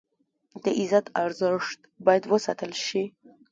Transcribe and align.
د 0.63 0.65
عزت 0.79 1.05
ارزښت 1.23 1.79
باید 2.05 2.23
وساتل 2.31 2.71
شي. 2.85 3.03